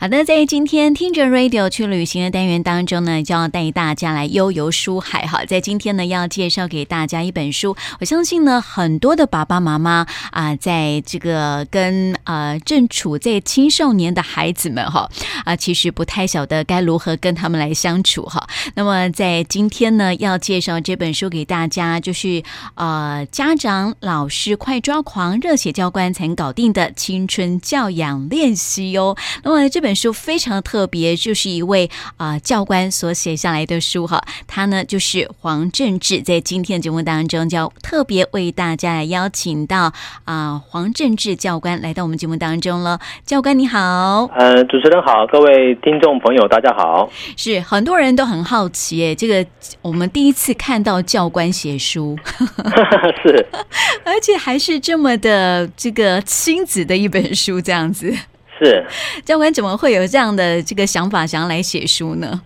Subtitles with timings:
[0.00, 5.44] 好的，在今天听着 Radio 去旅行的单元当中呢，就要带大家来悠游书海哈。
[5.44, 7.76] 在今天呢，要介绍给大家一本书。
[8.00, 15.06] 我相信呢，很多的爸爸妈妈啊，在这个跟呃正处在青少年的孩子们哈
[15.44, 18.48] 啊，其实不太晓得该如何跟他们来相处哈。
[18.74, 22.42] 那么在今天呢，要介绍这本书给大家，就是
[22.74, 29.14] 呃家长老师快抓狂，热血教官才能搞定的青春教养练习哟。
[29.44, 29.89] 那么这本。
[29.90, 34.22] 本书非常特别，就是一位啊、呃、教官所写下来的书哈。
[34.46, 39.86] 他呢就是黄正志，在今天的节目当中，就要特别为大家来邀请到
[40.24, 43.00] 啊、呃、黄正志教官来到我们节目当中了。
[43.26, 47.10] 教官你好，呃，主持人好，各位听众朋友大家好。
[47.36, 49.44] 是很多人都很好奇诶，这个
[49.82, 52.16] 我们第一次看到教官写书，
[53.24, 53.44] 是，
[54.04, 58.14] 而且还是这么的这个亲子的一本书，这样子。
[58.60, 58.84] 是
[59.24, 62.40] 教官怎么会有这样的这个想法，想要来写书呢？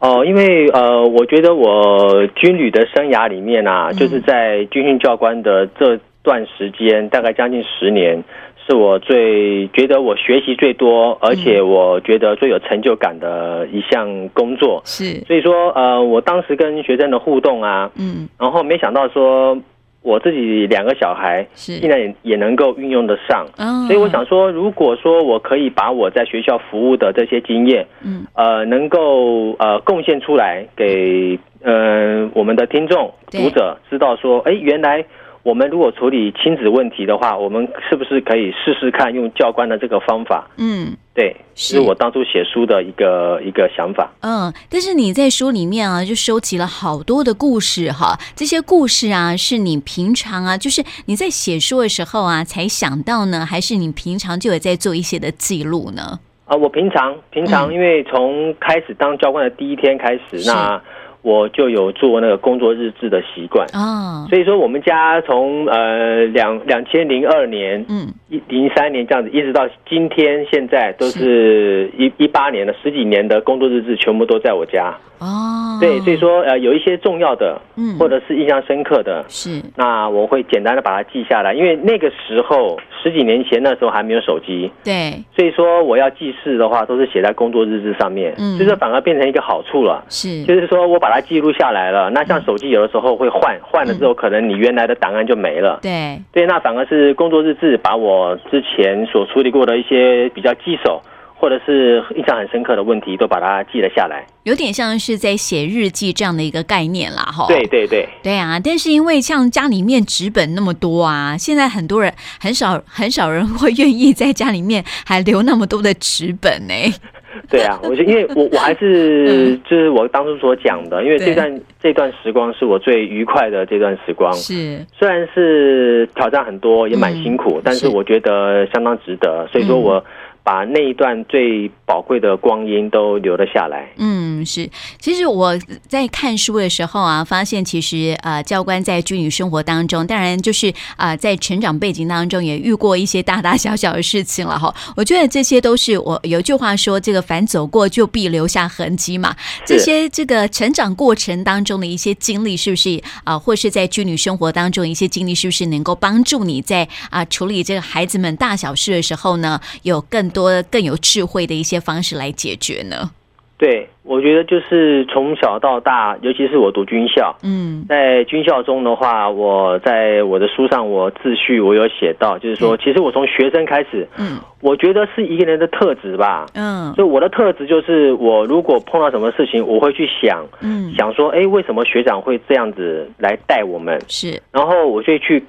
[0.00, 8.22] 哦，因为呃，我觉得我军旅的生涯里面啊，嗯、就是在军训教官的这段时间，大概将近十年，
[8.66, 14.82] 是我最觉得我学习最多，而且我觉得最有成就感的一项工作。
[14.84, 19.56] 是，所以说呃，我当时跟学生的互动啊，嗯，然后没想到说。
[20.04, 23.46] 我自己两个小孩，现在也也能够运用得上，
[23.88, 35.04] 所以我想说，如果说我可以把我在学校服务的这些经验，嗯，呃，能够呃贡献出来给呃我们的听众读者知道说，哎，原来。
[35.44, 40.48] 我们如果处理亲子问题的话，我们是不是可以试试看用教官的这个方法？
[40.56, 44.10] 嗯，对，是我当初写书的一个一个想法。
[44.20, 56.18] 嗯，但是你在书里面啊，就收集了好多的故事哈，这些故事啊，是你平常啊，就是你在写书的时候啊才想到呢，还是你平常就有在做一些的记录呢？
[56.46, 60.82] 啊，我平常平常因为从开始当教官的第一天开始，嗯、那。
[61.24, 63.66] 我就有做那个工作日志的习惯。
[63.72, 74.94] 啊，所以说我们家从呃两两千零二年，嗯，一零三年这样子，一直到今天现在都是一一八年的十几年的工作日志，全部都在我家。
[75.20, 101.00] 哦，对，所以说呃，有一些重要的，嗯，或者是印象深刻的，是，那我会简单的把它记下来，因为那个时候十几年前那时候还没有手机，对，所以说我要记事的话，都是写在工作日志上面，嗯，所以说反而变成一个好处了，是，就是说我把它记录下来了，那像手机有的时候会换，换了之后可能你原来的档案就没了，对，对，那反而是工作日志把我之前所处理过的一些比较棘手。
[101.44, 107.44] 或者是印象很深刻的问题，都把它记了下来，有点像是在写日记这样的一个概念啦，哈。
[107.48, 108.58] 对对对，对啊。
[108.58, 112.10] 但是因为像家里面纸本那么多啊，现在很多人
[112.40, 116.72] 很少很少人会愿意在家里面还留那么多的纸本呢。
[117.50, 124.32] 对啊， 我就因为我我还是就是我当初所讲的，因为这段这段时光是我最愉快的这段时光。
[124.32, 129.46] 是，虽然是挑战很多，也蛮辛苦，但是我觉得相当值得。
[129.52, 130.02] 所以说我。
[130.44, 133.88] 把那一段最宝贵的光阴都留了下来。
[133.98, 134.68] 嗯，是。
[134.98, 135.56] 其实我
[135.86, 144.74] 在看书的时候啊，发现其实呃，教官在军旅生活当中，当然就是啊、呃，在成长背景当中也遇过一些大大小小的事情了哈。
[144.96, 149.36] 我觉得这些都是我有句话说，这个凡走过就必留下痕迹嘛。
[149.64, 163.10] 这些这个成长过程当中的一些经历，是不是啊、呃，或是在军旅生活当中一些经历，是不是能够帮助你在啊、呃、处理这个孩子们大小事的时候呢，有更多更有智慧的一些方式来解决呢？
[163.56, 183.98] 对，我觉得就是从小到大，尤其是我读军校，嗯，在军校中的话，我在我的书上我自序我有写到，就是说，其实我从学生开始，嗯，我觉得是一个人的特质吧，嗯，所以我的特质就是，我如果碰到什么事情，我会去想，嗯，想说，哎，为什么学长会这样子来带我们？
[184.08, 185.42] 是，然后我就去。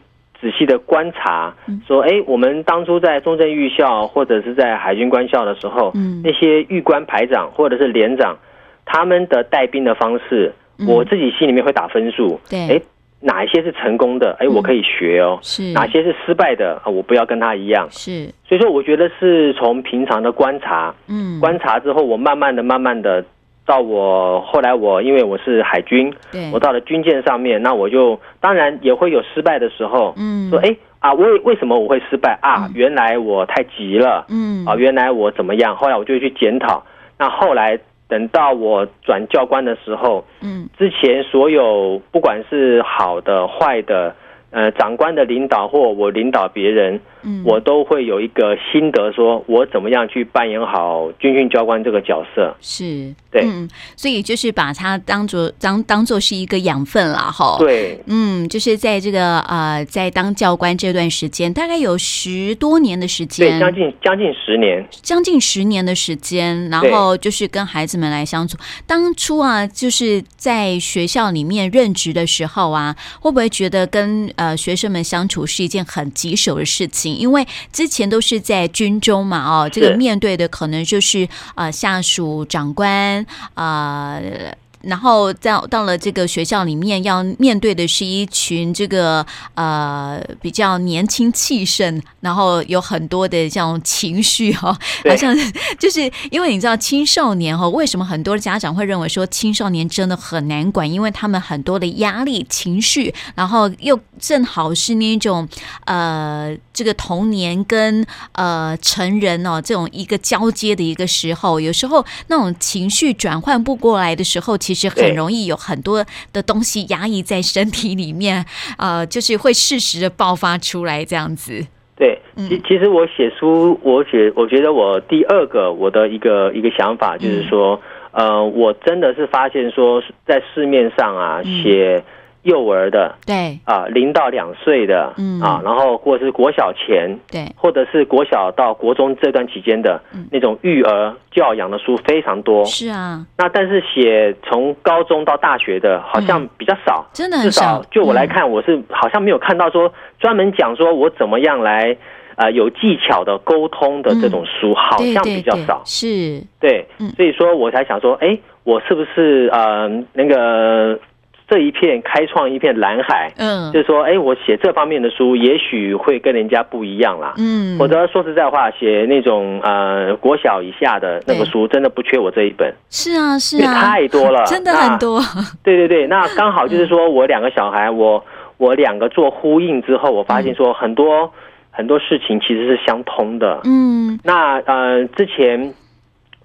[0.45, 1.51] 仔细的观察，
[1.87, 8.37] 说，哎，我们当初在中正预校或者是在海军官校的时候，嗯，那些预官排长或者是连长，
[8.85, 10.53] 他们的带兵的方式，
[10.87, 12.81] 我自己心里面会打分数，对，哎，
[13.21, 16.79] 哪一些是成功的，哎，我可以学哦，是，哪些是失败的？
[16.85, 23.25] 啊，我不要跟他一样，是，所以说，我觉得是从平常的观察，嗯，观察之后，我慢慢的、慢慢的。
[23.65, 26.13] 到我后来，我因为我是海军，
[26.53, 32.69] 我到了军舰上面，那我就当然也会有失败的时候，嗯，说哎啊，为为什么我会失败啊？
[32.73, 35.75] 原来我太急了，嗯，啊，原来我怎么样？
[35.75, 36.83] 后来我就去检讨。
[37.17, 44.15] 那后来等到我转教官的时候，嗯，之前所有不管是好的坏的，
[44.51, 52.55] 呃，长官的领导或我领导别人，嗯，我都会有一个心得，说我怎么样去扮演好军训教官这个角色。
[52.61, 57.57] 是，对，嗯，所以就是把它当做当当做是一个养分啦，哈。
[57.57, 68.55] 对，嗯，就是在这个呃，在当教官这段时间，大概有十多年的时间，对，将近将近十年，将近十年的时间，然后就是跟孩子们来相处。
[68.85, 77.14] 当初啊，就是在学校里面任职的时候啊，会不会觉得跟呃学生们相处是一件很棘手的事情？
[77.15, 84.19] 因为之前都是在军中嘛，哦，这个面对的可能就是呃下属长官啊。
[84.21, 89.25] 呃然后到到了这个学校里面，要面对的是一群这个
[89.55, 94.77] 呃比较年轻气盛，然后有很多的这种情绪哈、哦，
[95.09, 95.35] 好像
[95.79, 100.87] 就是因为你知道青少年哈、哦，为什么很多家长会认为说青少年真的很难管？
[100.87, 105.49] 因为他们很多的压力、情绪，然后又正好是那种
[105.85, 114.85] 呃这个童年跟呃成人哦这种一个交接的一个时候，有时候那种情绪转换不过来的时候，其实。
[114.95, 118.45] 很容易有很多的东西压抑在身体里面，
[118.77, 121.65] 呃，就是会适时的爆发出来这样子。
[121.97, 127.81] 对，其其实我写书，我写，我觉得我第二个我的一个一个想法就是说，
[128.11, 132.03] 嗯、呃，我真的是发现说，在市面上啊写。
[132.45, 133.59] 幼儿的，对。
[133.65, 135.41] 啊，零到两岁的，嗯。
[135.41, 139.99] 啊，然后或者是国小前，对，或者是国小到国中这段期间的
[140.31, 143.25] 那种育儿教养的书非常多，是啊。
[143.37, 147.83] 那但是写从高中到大学的，好像比较少，真的很少。
[147.91, 151.97] 就我来看，我是好像没有看到说专门讲说我怎么样来
[152.35, 155.81] 啊有技巧的沟通的这种书，好像比较少。
[155.83, 160.99] 是，对，所以说我才想说，哎，我是不是呃那个。
[161.47, 172.73] 这一片开创一片蓝海，嗯，就是说，哎，我写这方面的书，也许会跟人家不一样啦，嗯，否则说实在话，写那种呃国小以下的那个书，真的不缺我这一本。
[172.89, 175.21] 是啊，是啊，太多了， 真的很多。
[175.63, 178.25] 对对对，那刚好就是说我两个小孩，我
[178.57, 181.31] 我两个做呼应之后，我发现说很多
[181.69, 183.61] 很多事情其实是相通的。
[183.65, 185.75] 嗯，那呃之前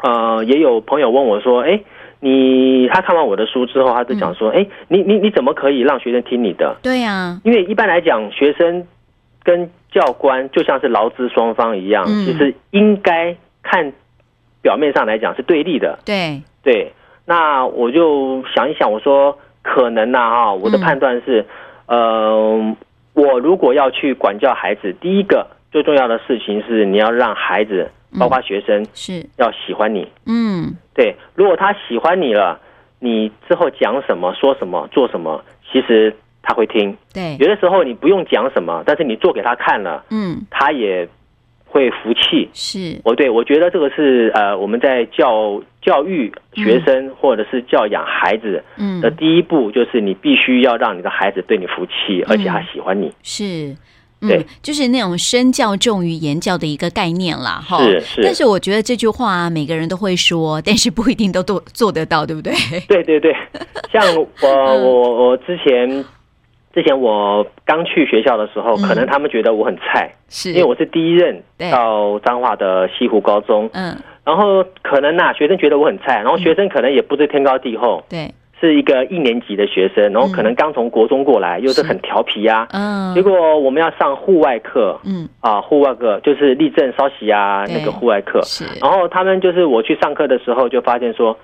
[0.02, 1.80] 呃也有朋友问我说，哎。
[2.20, 8.86] 你他看完我的书之后，他就讲说：“哎、嗯，你你你怎么可以让学生听你的？”对呀、啊，因为一般来讲，学生
[9.42, 13.92] 跟教官就像是劳资双方一样，嗯、其实应该看
[14.60, 15.98] 表面上来讲是对立的。
[16.04, 16.92] 对对，
[17.24, 21.46] 那我就想一想，我说可能呐、啊、哈，我的判断是，
[21.86, 22.76] 嗯、呃，
[23.14, 27.90] 我如果要去管教孩子，第一个最重要的事情是你要让孩子。
[28.18, 31.14] 包括学生是要喜欢你，嗯，对。
[31.34, 32.58] 如果他喜欢你了，
[32.98, 36.96] 你之后讲什么、说什么、做什么，其实他会听。
[37.14, 41.08] 对，有的时候你不用讲什么，但是你做给他看了，嗯，他也
[41.64, 42.48] 会服气。
[42.52, 53.12] 是，我对我觉得这个是呃，我们在教教育学生或者是教养孩子，嗯，的第一步就是你必须要让你的孩子对你服气，而且他喜欢你。
[53.22, 53.76] 是。
[54.22, 57.78] 嗯，就是那种身教重于言教的一个概念啦，哈。
[57.82, 58.22] 是是。
[58.22, 62.52] 但是我觉得这句话啊，每个人都会说，但是不一定都做做得到，对不对？
[62.86, 63.34] 对对对。
[63.90, 66.04] 像我我我之前
[66.74, 73.96] 之前我刚去学校的时候，可能他们觉得我很菜，是因为我是第一任到彰化的西湖高中，嗯。
[74.22, 78.32] 然后可能呐，学生觉得我很菜，然后学生可能也不知天高地厚，对。
[78.60, 83.12] 是一个一年级的学生，然后可能刚从国中过来，嗯、又是很调皮呀、啊。
[83.12, 88.40] 嗯，结果我们要上户外课，嗯啊，户外课就是立正、稍息啊，那个户外课。
[88.42, 91.34] 是，然后他们就是我去上课的时候，就发现说，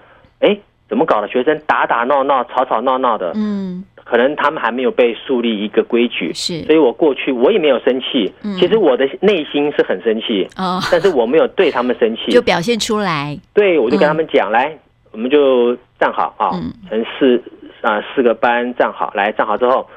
[0.40, 0.58] 哎，
[0.90, 1.28] 怎么搞的？
[1.28, 3.32] 学生打打闹闹、吵吵闹闹的。
[3.34, 6.30] 嗯，可能他们还没有被树立一个规矩。
[6.34, 8.30] 是，所以我过去我也没有生气。
[8.42, 10.46] 嗯，其实我的内心是很生气。
[10.58, 13.38] 哦，但是我没有对他们生气，就表现出来。
[13.54, 14.78] 对，我就跟他们讲、嗯、来。
[15.16, 16.50] 我们就站好啊，
[16.90, 17.42] 成四
[17.80, 19.88] 啊四个班站好，来站好之后，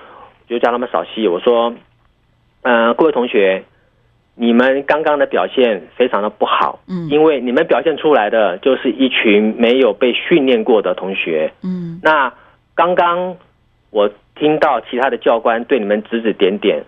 [0.48, 1.28] 就叫他们扫息。
[1.28, 1.74] 我说，
[2.62, 3.66] 嗯、呃，各位同学，
[4.36, 12.34] 你们刚刚的表现非常的不好，嗯，因为你们表现出来的就是一群没有被训练过的同学，嗯，那
[12.74, 13.36] 刚刚
[13.90, 16.86] 我听到其他的教官对你们指指点点，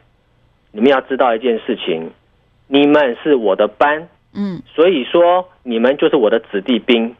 [0.72, 2.10] 你们要知道一件事情，
[2.68, 7.14] 你们是我的班，嗯，所以说你们就是我的子弟兵。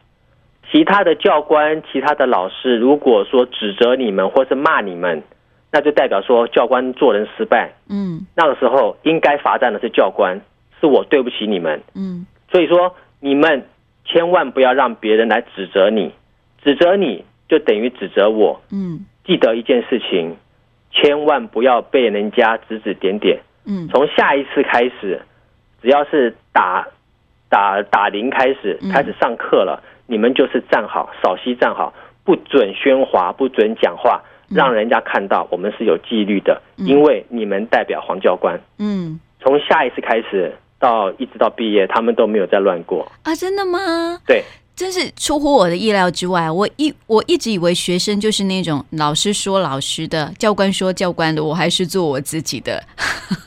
[0.72, 5.22] 其他的教官、其他的老师，如果说指责你们或是骂你们，
[5.70, 7.70] 那就代表说教官做人失败。
[7.90, 10.40] 嗯，那个时候应该罚站的是教官，
[10.80, 11.82] 是我对不起你们。
[11.94, 13.66] 嗯，所以说你们
[14.06, 16.10] 千万不要让别人来指责你，
[16.64, 18.58] 指责你就等于指责我。
[18.72, 20.34] 嗯，记得一件事情，
[20.90, 23.38] 千万不要被人家指指点点。
[23.66, 25.20] 嗯，从下一次开始，
[25.82, 26.88] 只要是打
[27.50, 31.92] 打打铃开始开始上课了，嗯，你们就是站好，少息站好，
[32.24, 38.60] 不准喧哗，不准讲话，让人家看到我们是有纪律的，嗯，因为你们代表黄教官。
[38.78, 43.34] 嗯，从下一次开始到一直到毕业，他们都没有再乱过啊！
[43.34, 44.18] 真的吗？
[44.26, 44.42] 对。
[44.74, 52.82] 真是出乎我的意料之外，我一我一直以为学生就是那种老师说老师的，教官说教官的，我还是做我自己的。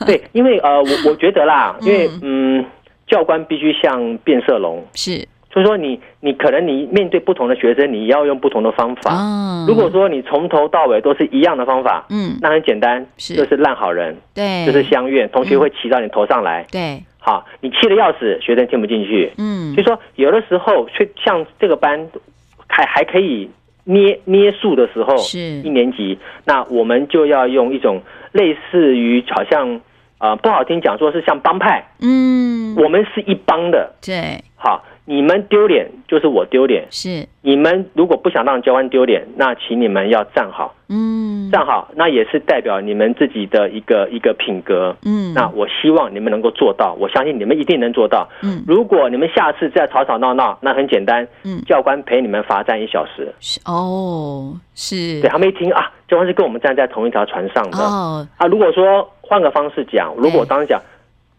[0.06, 2.64] 对，因为呃，我我觉得啦， 因为嗯，
[3.08, 9.10] 教官必须像变色龙，是，所以说你你可能你面对不同的学生，你要用不同的方法。
[9.14, 17.02] 嗯，如果说你从头到尾都是一样的方法，嗯，那很简单，是就是烂好人，对，就是相怨，同学会骑到你头上来，对。
[17.18, 19.32] 好，你气得要死，学生听不进去。
[19.38, 22.06] 嗯，所以说有的时候，却像这个班
[22.68, 23.48] 还还可以
[23.84, 29.76] 捏捏数的时候，是一年级，那我们就要用一种类似于好像
[30.18, 31.82] 啊、呃、不好听讲说是像帮派。
[32.02, 33.94] 嗯，我们是一帮的。
[34.04, 34.84] 对，好。
[35.08, 37.26] 你们丢脸就是我丢脸，是。
[37.40, 53.60] 你们如果不想让教官丢脸，那请你们要站好，嗯，站好，那也是代表你们自己的一个一个品格，嗯，那我希望你们能够做到，我相信你们一定能做到，嗯，如果你们下次再吵吵闹闹，那很简单，嗯，教官陪你们罚站一小时，是。
[53.64, 60.82] 哦，是，对，他们一听啊，教官是跟我们站在同一条船上的，哦，啊，如果说换个方式讲，如果当时讲。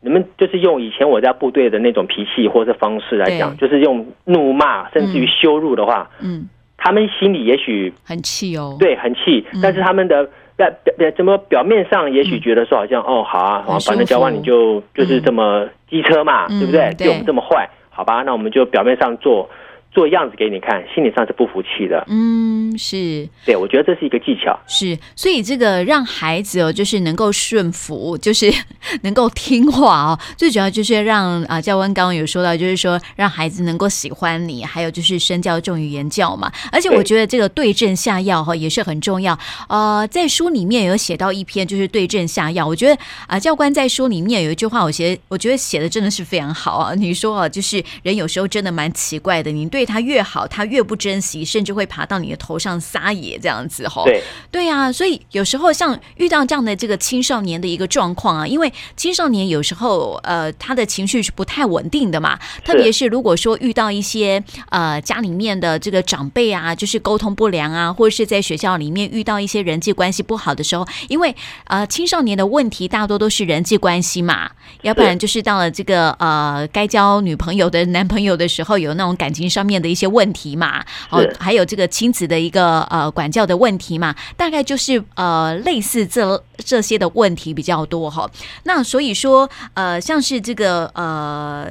[0.02, 16.94] 你们就是用以前我在部队的那种脾气或者方式来讲，就是用怒骂甚至于羞辱的话，嗯，他们心里也许很气哦，对，很气，但是他们的表表怎么表面上也许觉得说好像哦好啊，反正教官你就就是这么机车嘛，对不对？
[16.98, 17.10] 对。
[17.10, 19.50] 我们这么坏，好吧，那我们就表面上做。
[19.98, 22.06] 做样子给你看，心理上是不服气的。
[22.08, 24.56] 嗯，是对，我觉得这是一个技巧。
[24.68, 28.54] 是，所以这个让孩子哦，就是能够顺服，就是
[29.02, 30.20] 能够听话哦。
[30.38, 36.52] 最主要就是让啊，教官刚刚有说到，就是说让孩子能够喜欢你，还有就是身教重于言教嘛。
[36.72, 39.36] 而且我觉得这个对症下药哈也是很重要。
[39.68, 42.68] 呃，在书里面有写到一篇，就是对症下药。
[42.68, 46.94] 我觉得啊，教官在书里面有一句话，我觉得我觉得写的真的是非常好啊。
[46.94, 49.87] 你说啊，就是人有时候真的蛮奇怪的，你对。
[49.88, 54.04] 他越好，他越不珍惜，甚至会爬到你的头上撒野，这样子吼。
[54.04, 71.34] 对对啊，所以有时候像遇到这样的这个青少年的一个状况啊，因为青少年有时候呃他的情绪是不太稳定的嘛，特别是如果说遇到一些呃家里面的这个长辈啊，就是沟通不良啊，或者是在学校里面遇到一些人际关系不好的时候，因为
[71.66, 74.52] 呃青少年的问题大多都是人际关系嘛，
[74.82, 79.77] 要不然就是到了这个呃该交女朋友的男朋友的时候，有那种感情上面。
[79.82, 88.30] 的一些问题嘛，哦，还有这个亲子的一个呃管教的问题嘛，大概就是呃类似这这些的问题比较多哈。
[88.64, 91.68] 那所以说呃，像是这个呃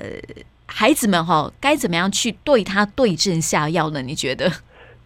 [0.67, 4.03] 孩子们哈，该怎么样去对他对症下药呢？
[4.03, 4.51] 你觉得？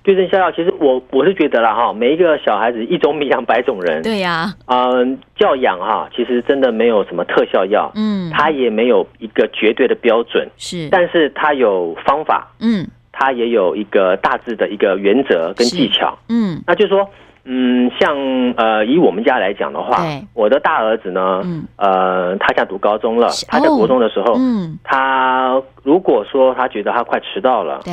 [0.03, 17.07] 对症下药，其实我我是觉得啦哈，每一个小孩子一种米养百种人，对呀，嗯，教养哈，其实真的没有什么特效药，嗯，他也没有一个绝对的标准，是，但是他有方法，嗯，他也有一个大致的一个原则跟技巧，嗯，那就是说，
[17.45, 18.17] 嗯，像
[18.57, 20.03] 呃，以我们家来讲的话，
[20.33, 27.93] 我的大儿子呢，嗯，呃，他现在读高中了，他在国中的时候，嗯，他如果说他觉得他快迟到了，对。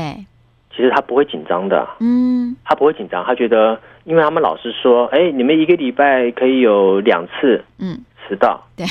[0.77, 8.86] 其实他不会紧张的，嗯，他不会紧张，他觉得，因为他们老师说，哎，你们一个礼拜可以有两次，嗯，迟到，对，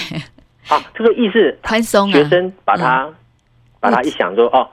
[0.69, 3.09] 啊，这个意思宽松，学生把他
[3.79, 4.69] 把他一想说，哦，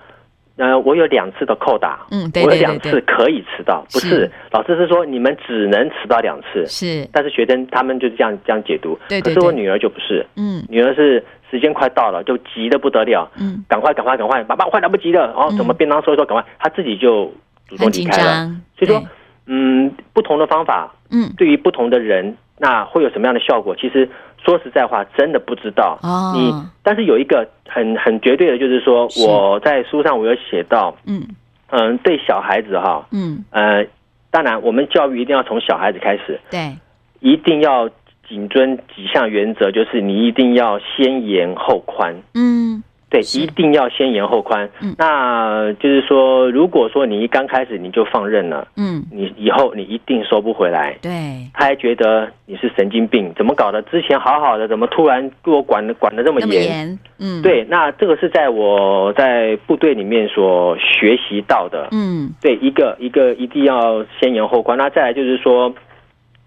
[0.64, 11.24] 呃，我有两次的扣打，嗯，我有两次可以迟到，不是，老师是说你们只能迟到两次，是，但是学生他们就是这样这样解读，对，可是我女儿就不是，嗯，女儿是。
[11.52, 13.30] 时间快到了，就急得不得了。
[13.40, 15.32] 嗯，赶快，赶快，赶快，爸爸快来不及了。
[15.36, 17.32] 哦，怎么便当收一收，赶快，她自己就
[17.70, 18.50] 主动离开了。
[18.76, 19.00] 所以说，
[19.46, 23.76] 嗯，不同的方法，嗯，对于不同的人，那会有什么样的效果？
[23.76, 24.10] 其实
[24.44, 25.98] 说实在话，真的不知道。
[26.04, 31.22] 哦，你但是有一个很很绝对的，就是说我在书上我有写到，嗯
[31.70, 33.86] 嗯，对小孩子哈，嗯呃，
[34.32, 36.76] 当然我们教育一定要从小孩子开始，对，
[37.20, 37.90] 一定要。
[38.26, 42.16] 谨遵几项原则，就是你一定要先严后宽。
[42.34, 42.82] 嗯，
[43.14, 44.68] 对，一定要先严后宽。
[44.82, 50.98] 嗯，那就是说，如果说你一刚开始你就放任了，嗯，你以后你一定收不回来。
[51.00, 53.80] 对，他还觉得你是神经病，怎么搞的？
[53.84, 56.98] 之前好好的，怎么突然给我管的管的这么严？
[57.20, 61.90] 嗯，对，那这个是在我在部队里面所学习到的。
[61.92, 64.76] 嗯，对，一个一个一定要先严后宽。
[64.76, 65.72] 那再来就是说。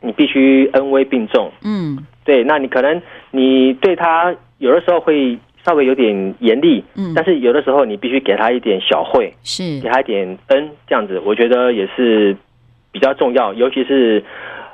[0.03, 9.81] 你必须恩威并重，嗯，对，那你可能你对他有的时候会稍微有点严厉，嗯，但是有的时候你必须给他一点小惠，是。
[9.81, 12.37] 给他一点恩，这样子，我觉得也是
[12.93, 14.23] 比较重要，尤其是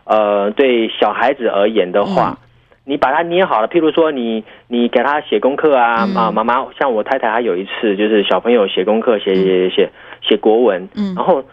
[0.05, 2.37] 呃对小孩子而言的话。
[2.39, 2.49] 嗯。
[2.85, 9.89] 你把他捏好了，譬如说你你给他写功课啊，啊、嗯，妈妈像我太太，她有一次就是小朋友写功课，写写写
[10.21, 11.45] 写国文，嗯，然后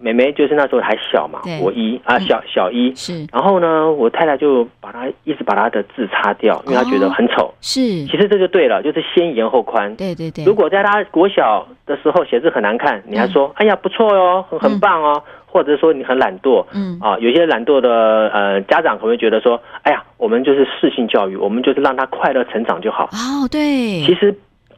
[0.00, 15.22] 妹妹就是那时候还小嘛，我一啊，小小一，是，然后呢，我太太就把她一直把她的字擦掉，因为她觉得很丑，哦、是，其实这就对了，就是先严后宽，对对对，如果在她国小的时候写字很难看，你还说，嗯、哎呀不错哟，很很棒哦。
[15.26, 16.96] 嗯或者说你很懒惰，嗯。
[17.00, 23.06] 啊，有些懒惰的呃家长可能会觉得说，哎呀，我们就是适性教育，我们就是让他快乐成长就好。
[23.06, 24.32] 哦，对，其实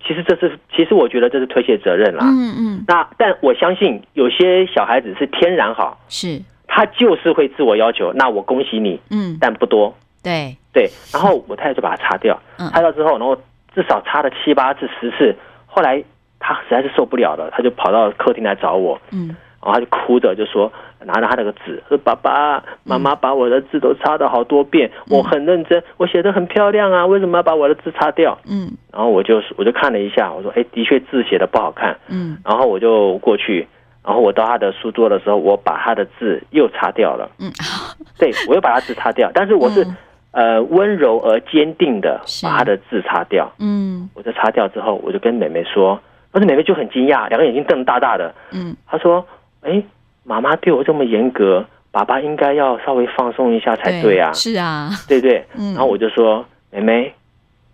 [0.07, 2.25] 其实这是其实我觉得这是推卸责任啦。
[2.25, 2.85] 嗯嗯。
[2.89, 8.13] 那但我相信有些小孩子是天然好，是，他就是会自我要求。
[8.15, 9.95] 那我恭喜你，嗯，但不多。
[10.23, 10.91] 对对。
[11.13, 12.41] 然后我太太就把它擦掉，
[12.73, 13.37] 擦掉之后，然后
[13.75, 15.35] 至少擦了七八次、十次。
[15.67, 16.03] 后来
[16.39, 19.35] 他实在是受不了了，他就跑到客厅来找我，嗯。
[19.65, 20.73] 然后他就哭着就说，
[21.05, 33.67] 拿着他那个纸说：“爸爸妈妈把我的字都擦了好多遍，嗯、我很认真，我写的很漂亮啊，为什么要把我的字擦掉？”嗯，然后我就我就看了一下，我说：“哎，的确字写的不好看。”嗯，然后我就过去，
[34.05, 37.31] 然后我到他的书桌的时候，我把他的字又擦掉了。
[37.39, 37.51] 嗯，
[38.19, 39.97] 对，我又把他字擦掉，但是我是、嗯、
[40.33, 43.53] 呃温柔而坚定的把他的字擦掉。
[43.59, 46.01] 嗯，我就擦掉之后，我就跟妹妹说，
[46.33, 48.35] 但是妹妹就很惊讶，两个眼睛瞪大大的。
[48.53, 49.27] 嗯，她说。
[49.65, 49.81] 哎，
[50.25, 54.33] 妈妈对我这么严格，爸爸应该要稍微放松一下才对啊！
[54.33, 55.45] 是啊，对对。
[55.57, 57.15] 嗯，然后我就说，妹妹，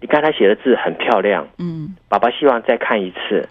[0.00, 3.48] 你刚才写的字很漂亮，嗯，爸爸希望再看一次，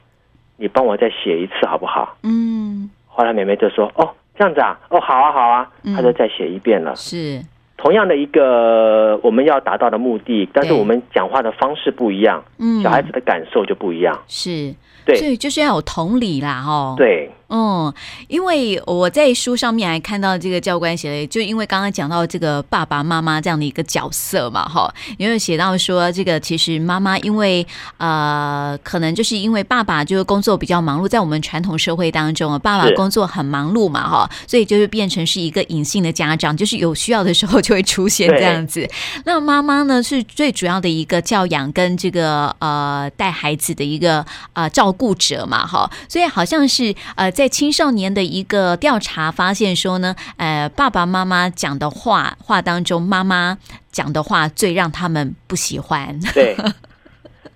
[0.57, 2.17] 你帮我再写一次好不好？
[2.23, 2.89] 嗯。
[3.07, 6.95] 后来妹妹就说，哦，这样子啊，哦，好啊，好啊，她就再写一遍了。
[6.95, 7.41] 是
[7.77, 14.19] 同样的一个我们要达到的目的，但是我们讲话的方式不一样，嗯，小孩子的感受就不一样。
[14.27, 14.73] 是，
[15.05, 17.31] 对，所以就是要有同理啦，哦，对。
[17.49, 17.93] 嗯，
[18.27, 38.85] 因为我在书上面还看到这个教官写的，就因为刚刚讲到这个爸爸妈妈这样的一个角色嘛，哈，因为写到说这个其实妈妈因为呃，可能就是因为爸爸就是工作比较忙碌，在我们传统社会当中啊，爸爸工作很忙碌嘛，哈，所以就是变成是一个隐性的家长，就是有需要的时候就会出现这样子。
[39.23, 47.31] 那妈妈呢是最主要的一个教养跟这个呃带孩子的一个呃照顾者嘛，哈，所以好像是呃。
[47.37, 53.59] 在青少年的一个调查发现说呢，呃，爸爸妈妈讲的话话当中，妈妈
[53.91, 56.19] 讲的话最让他们不喜欢。
[56.33, 56.57] 对，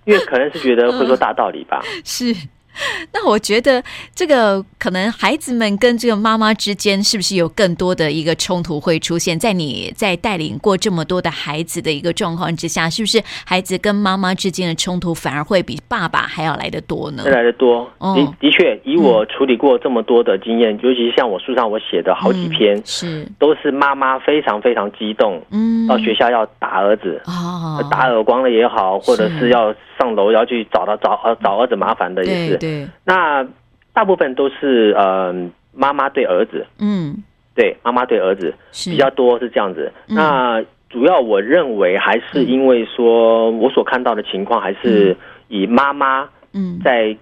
[0.04, 1.82] 因为可能是觉得会说大道理吧。
[2.06, 2.32] 是。
[3.12, 3.82] 那我觉得
[4.14, 9.38] 这个可能孩子们跟这个妈妈之间是不是有更多的一个冲突会出现？
[9.38, 17.24] 在你在带领过这么多的孩子的一个状况之下，是不是孩子跟妈妈之间的冲突反而会比爸爸还要来得多呢？
[17.24, 29.74] 来得多，的的确，以我处理过这么多的经验，尤其是像我书上我写的好几篇，是都是妈妈非常非常激动，嗯，到学校要打儿子，哦，打耳光了也好，或者是要。
[30.02, 33.46] 上楼要去找他找呃找儿子麻烦的也是，对，那
[33.92, 35.32] 大部分都是呃
[35.72, 37.22] 妈妈对儿子，嗯，
[37.54, 38.52] 对，妈妈对儿子
[38.90, 39.92] 比较多是这样子。
[40.08, 40.60] 那
[40.90, 45.16] 主要我认为还是因为说我所看到的情况还是
[45.48, 46.80] 以妈妈嗯。
[46.84, 47.16] 在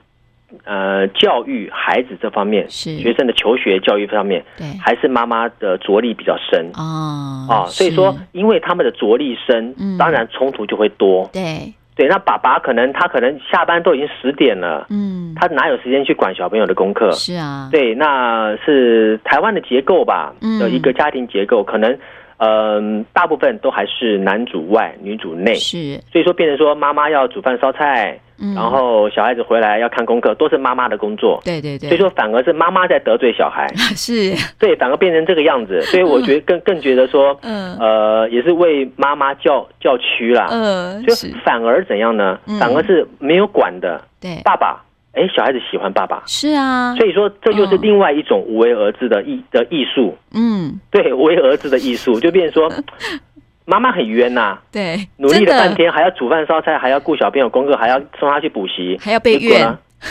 [0.64, 2.96] 呃教育孩子这方面，是。
[2.96, 6.70] 学生的求学教育方面，对，还是妈妈的着力比较深。
[6.74, 11.74] 哦啊，所以说因为他们的着力深，当然冲突就会多，对。
[12.00, 17.10] 对，那爸爸可能他可能下班都已经十点了，嗯，他哪有时间去管小朋友的功课？
[17.12, 21.94] 是啊，对，那是台湾的结构吧，嗯一个家庭结构，可能。
[22.42, 42.38] 嗯，大部分都还是男主外女主内，是，所以说变成说妈妈要煮饭烧菜，嗯，然后小孩子回来要看功课，都是妈妈的工作，对对对，所以说反而是妈妈在得罪小孩， 是，对，反而变成这个样子， 所以我觉得更更觉得说，嗯，呃，也是为妈妈叫叫屈啦，嗯，就反而怎样呢？
[42.58, 44.82] 反而是没有管的，对，爸爸。
[45.12, 50.16] 哎，小孩子喜欢爸爸，是啊，所以说这就是另外一种无为而治的艺的艺术。
[50.32, 52.72] 嗯，对，无为而治的艺术，就变成说
[53.70, 59.64] 妈妈很冤呐，对，努力了半天，还要煮饭烧菜，还要顾小朋友功课，还要送他去补习，还要被怨，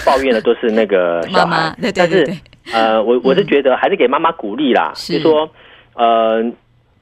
[0.05, 1.75] 抱怨的都是那个小孩。
[1.93, 2.25] 但是
[2.73, 5.49] 呃，我我是觉得还是给妈妈鼓励啦，就说
[5.95, 6.41] 呃，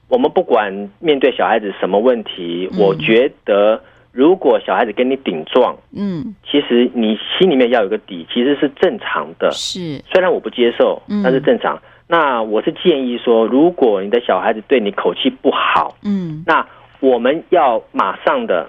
[0.08, 3.80] 我们不管面对小孩子什么问题，我觉得。
[4.10, 9.48] 如果小孩子跟你顶撞，嗯，其实你心里面要有个底，其实是正常的。
[9.52, 11.76] 是，虽然我不接受，但是正常。
[11.76, 16.66] 嗯、那我是建议说，如果你的小孩子对你口气不好，嗯，那
[17.00, 18.66] 我们要马上的，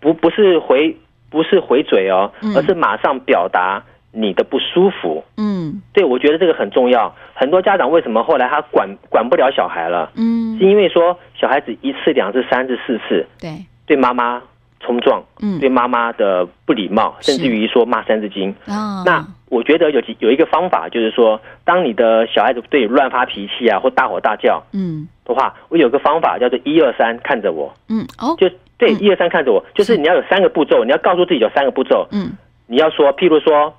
[0.00, 0.96] 不不是回
[1.30, 5.24] 不是回嘴哦，而是马上表达你的不舒服。
[5.36, 7.14] 嗯，对，我觉得这个很重要。
[7.34, 10.10] 很多家长为什么后来他管管不了小孩了？
[10.16, 14.42] 嗯，是因为说小孩子一次、两次、三次、四次，对，对妈妈
[14.82, 18.54] 冲撞，嗯，对妈妈的不礼貌，甚至于说骂三字经。
[18.66, 25.08] 啊，那我觉得有几有一个方法，就是说，当你的小孩子对你乱发脾气啊，或大吼大叫，嗯。
[25.24, 27.72] 的话，我有个方法叫做一二三，看着我。
[27.88, 32.08] 嗯，哦，就对，一二三，看着我，就是你要有三个步骤，你要告诉自己有三个步骤。
[32.10, 32.32] 嗯，
[32.66, 33.72] 你要说，譬如说，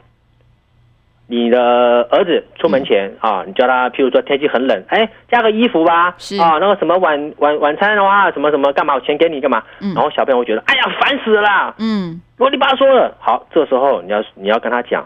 [1.28, 6.14] 你的儿子出门前啊，你叫他，譬如说天气很冷，哎，加个衣服吧。
[6.18, 8.96] 是啊，那个什么晚晚晚餐的话，什么什么干嘛？
[8.96, 9.64] 我钱给你干嘛？
[9.80, 11.76] 嗯，然后小朋友会觉得，哎呀，烦死了。
[11.80, 13.16] 嗯，啰里吧嗦的。
[13.20, 15.06] 好，这时候你要你要跟他讲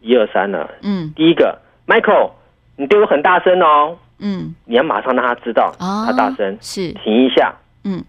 [0.00, 0.70] 一二三了。
[0.82, 2.30] 嗯，第一个，Michael，
[2.76, 3.98] 你对我很大声哦。
[4.18, 8.02] 嗯，你要马上让他知道，他大声是停一下，嗯，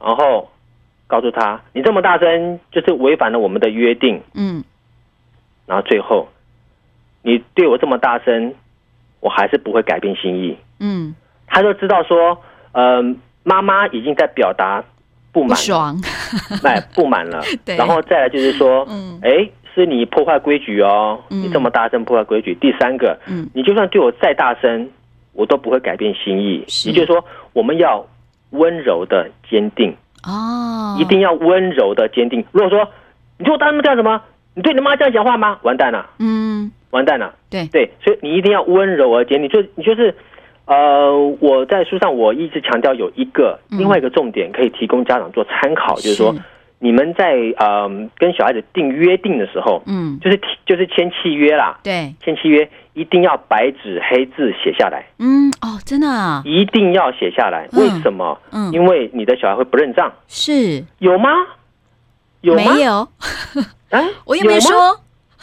[0.00, 0.48] 然后
[1.08, 4.62] 告诉他，你这么大声就是违反了我们的约定，嗯，
[5.66, 6.28] 然后最后
[7.24, 8.54] 你对我这么大声，
[9.20, 11.14] 我还是不会改变心意，嗯，
[11.46, 12.38] 他就知道说，
[12.72, 13.02] 呃，
[13.42, 14.84] 妈妈已经在表达
[15.32, 15.58] 不满，
[16.62, 24.88] 哎，不满了， 对，然后再来就是说，嗯，哎，是你破坏规矩哦，你这么大声破坏规矩，第三个，嗯，你就算对我再大声。
[25.36, 28.06] 我都不会改变心意，也就是说，我们要
[28.50, 32.44] 温柔的坚定哦，一定要温柔的坚定。
[32.52, 32.88] 如果说
[33.38, 34.22] 你对我大声这样什么？
[34.54, 35.58] 你对你妈这样讲话吗？
[35.62, 37.34] 完蛋了，嗯，完蛋了。
[37.50, 39.48] 对对，所以你一定要温柔而坚定。
[39.50, 40.14] 就你就是，
[40.66, 46.34] 呃，我在书上我一直强调有一个另外一个重点可以提供家长做参考，就是说。
[46.80, 58.38] 你们在呃跟小孩子订约定的时候，嗯，就是就是签契约啦，对，签契约一定要白纸黑字写下来，嗯，哦，真的啊，一定要写下来，为什么？
[58.52, 61.30] 嗯，因为你的小孩会不认账，是有吗？
[62.42, 62.74] 有吗？
[62.74, 62.92] 没有？
[63.90, 64.94] 啊， 我又没说，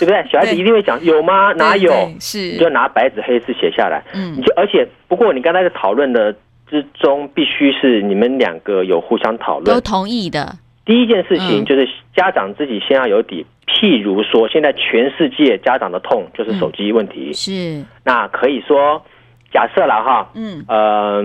[0.01, 0.31] 对不对？
[0.31, 1.53] 小孩子一定会讲有吗？
[1.53, 1.91] 哪有？
[2.19, 6.33] 是，你就拿白纸黑字写下来，嗯，你就而且不过你刚才在讨论的
[6.69, 10.57] 之中，必须是你们两个有互相讨论，都同意的。
[10.83, 17.31] 第一件事情就是家长自己先要有底，譬如说，现在全世界家长的痛就是手机问题。
[17.33, 19.05] 是，那可以说，
[19.53, 21.21] 假设了哈，嗯，呃，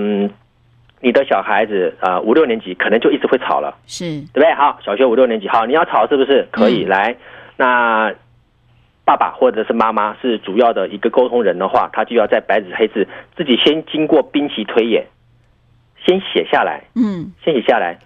[1.01, 4.53] 你的小孩子啊五六年级可能就一直会吵了，是对不对？
[4.55, 6.47] 好，小学五六年级，好，你要吵是不是？
[6.51, 7.17] 可以来，
[7.57, 8.13] 那
[9.07, 15.07] 爸爸或者是妈妈是主要的一个沟通人的话，他就要在白纸黑字自己先经过兵棋推演，
[16.05, 17.99] 先写下来，嗯，先写下来。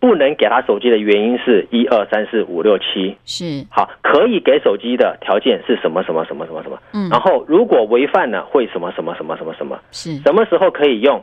[0.00, 3.66] 不能给他手机的原因是一二三四五六七，是。
[3.68, 10.16] 好，可以给手机的条件是什么什么什么什么什么，嗯，然后如果违反了会什么什么什么什么什么，是。
[10.20, 11.22] 什么时候可以用，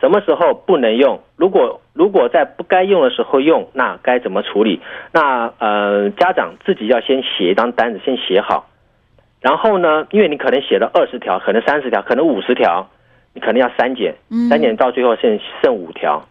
[0.00, 1.20] 什么时候不能用？
[1.36, 4.80] 如果如果在不该用的时候用，那该怎么处理？
[5.12, 8.68] 那呃，家长自己要先写一张单子，先写好，
[9.40, 12.88] 然后呢，因为你可能写了二十条，可能三十条，可能五十条，
[13.34, 14.14] 你可能要删减，
[14.48, 16.24] 删减到最后剩剩五条。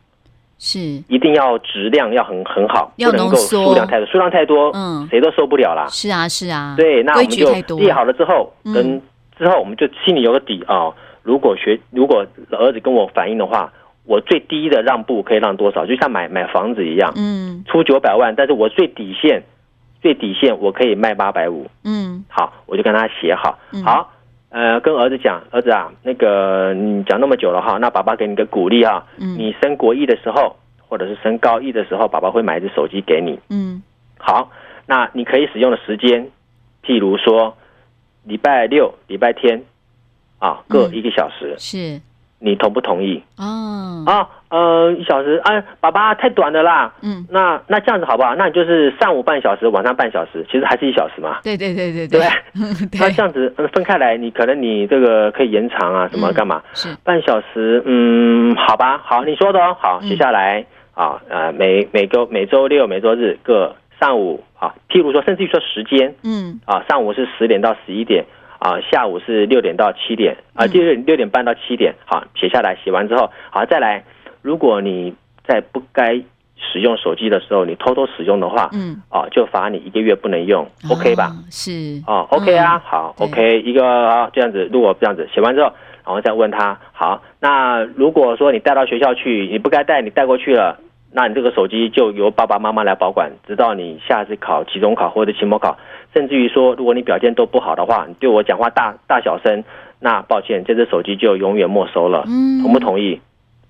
[0.60, 5.86] 是，一定要质量要很很好，不能够数量太多，数量太多，嗯，谁都受不了啦。
[5.90, 9.00] 是啊，是啊，对，那我们就列好了之后，跟
[9.38, 10.92] 之后我们就心里有个底啊。
[11.28, 13.74] 如果学，如果儿子跟我反映的话，
[14.06, 15.86] 我最低的让步可以让多少？
[15.86, 19.44] 就像买买房子一样，嗯，出九百万，但是我最底线，
[20.02, 24.14] 最底线我可以卖八百五，嗯，好，我就跟他写好，好。
[24.50, 30.56] 呃，跟儿子讲，儿子啊，那个你讲那么久了哈，那爸爸给你个鼓励啊，嗯，你升国一的时候，
[30.88, 33.84] 或者是升高一的时候，爸爸会买一只手机给你，嗯，
[34.18, 34.50] 好，
[34.86, 36.30] 那你可以使用的时间，
[36.82, 37.58] 譬如说
[38.24, 39.62] 礼拜六、礼拜天，
[40.40, 42.02] 啊，各一个小时，嗯，是。
[42.40, 43.24] 你同不同意？
[43.40, 46.94] 哦啊，呃，一小时，哎，爸爸太短了啦。
[47.02, 48.36] 嗯，那那这样子好不好？
[48.36, 51.40] 那你就是上午半小时，晚上半小时，其实还是一小时嘛。
[51.42, 52.20] 对对对对对。
[52.92, 56.62] 对，那这样子分开来，你可能你这个可以延长啊，什么干嘛？
[56.76, 68.24] 是半小时，嗯，好吧，好，你说的哦，好，接下来啊，呃，每每周每周六、每周日各上午啊，譬如说，甚至于说时间，嗯，啊，上午是十点到十一点。
[68.60, 71.94] 啊，下午是六点到七点啊，就是六点半到七点。
[72.06, 74.04] 好，写下来，写完之后，好，再来。
[74.42, 75.14] 如果你
[75.46, 76.22] 在不该
[76.56, 81.32] 使用手机的时候，你偷偷使用的话，嗯，啊，就罚你一个月不能用，OK 吧？
[81.52, 85.72] 是，哦，OK 啊，好，OK，一个啊，这样子，如果这样子写完之后，
[86.06, 90.80] 然后再问他，好，那如果说你带到学校去，你不该带，你带过去了。
[91.12, 95.78] 那你这个手机就由爸爸妈妈来保管，直到你下次考期中考或者期末考，
[96.14, 99.64] 甚至于说，如果你表现都不好的话，你对我讲话大大小声，
[100.00, 102.26] 那抱歉，这只手机就永远没收了。
[102.28, 103.20] 嗯，同不同意？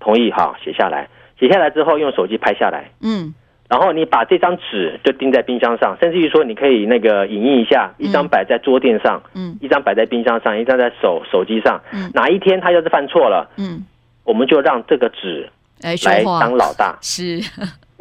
[0.00, 1.08] 同意哈，写下来。
[1.38, 3.32] 写下来之后用手机拍下来，嗯，
[3.68, 13.86] 然后你把这张纸就钉在冰箱上，甚至于说你可以那个影印一下，一张摆在桌垫上，嗯，一张摆在冰箱上，一张在手手机上，嗯，哪一天他要是犯错了，嗯，
[14.24, 15.48] 我们就让这个纸
[15.82, 17.40] 来当老大， 是，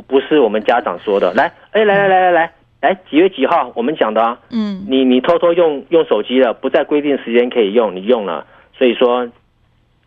[0.07, 8.45] 不是我们家长说的，来，哎，来来来来来，来几月几号我们讲的啊，嗯，你你偷偷用用手机了，不在规定时间可以用，你用了，
[8.77, 9.27] 所以说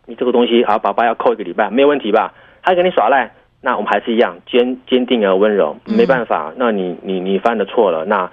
[0.05, 2.33] 你这个东西啊，爸爸要扣一个礼拜，没有问题吧？
[2.63, 3.31] 他跟你耍赖，
[3.61, 5.75] 那我们还是一样坚坚定而温柔。
[5.85, 8.29] 没办法，那你你你犯的错了，那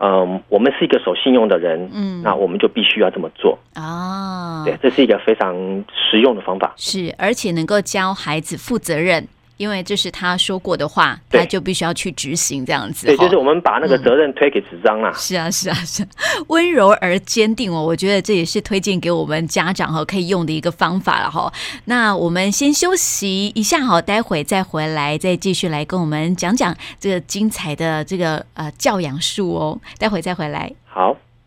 [0.00, 4.64] 嗯、呃，我们是一个守信用的人，嗯，那我们就必须要这么做啊。
[4.64, 5.54] 对，这是一个非常
[5.94, 9.28] 实用的方法，是而且能够教孩子负责任。
[9.60, 13.06] 因为这是他说过的话，他就必须要去执行这样子。
[13.06, 15.12] 对，就是我们把那个责任推给纸张啦。
[15.12, 16.02] 是啊，是啊，是
[16.48, 17.84] 温柔而坚定哦。
[17.84, 21.52] 我觉得这也是推荐给我们家长哈可以用的一个方法了哈。
[21.84, 29.78] 那我们先休息一下哈，待会再回来再继续来跟我们讲讲这个精彩的这个呃教养术哦。
[29.98, 30.72] 待会再回来。
[30.86, 31.14] 好。